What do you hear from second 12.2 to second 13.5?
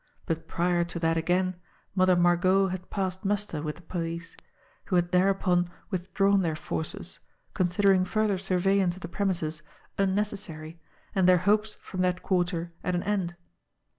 quarter at an end.